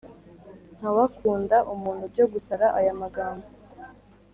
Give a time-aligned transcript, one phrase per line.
[0.77, 3.47] ntawakunda umuntu byo gusara aya magambo